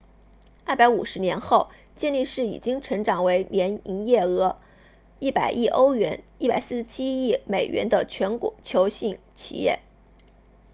[0.65, 4.57] 250年后健力士已经成长为年营业额
[5.19, 9.79] 100亿欧元147亿美元的全球性企业